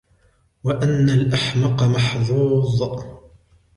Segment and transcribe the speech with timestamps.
[0.63, 3.05] وَأَنَّ الْأَحْمَقَ مَحْظُوظٌ